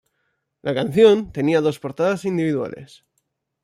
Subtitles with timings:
[0.63, 3.03] La canción tenía dos portadas individuales.